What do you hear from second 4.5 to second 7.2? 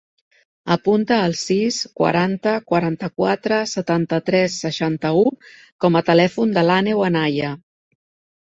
seixanta-u com a telèfon de l'Àneu